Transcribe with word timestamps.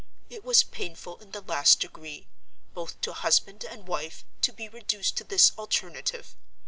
It 0.31 0.43
was 0.43 0.63
painful 0.63 1.17
in 1.19 1.29
the 1.29 1.41
last 1.43 1.79
degree, 1.81 2.27
both 2.73 2.99
to 3.01 3.13
husband 3.13 3.63
and 3.63 3.87
wife, 3.87 4.25
to 4.41 4.51
be 4.51 4.67
reduced 4.67 5.15
to 5.17 5.23
this 5.23 5.51
alternative. 5.59 6.35